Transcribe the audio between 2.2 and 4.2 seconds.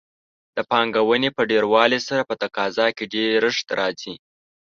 په تقاضا کې ډېرښت راځي.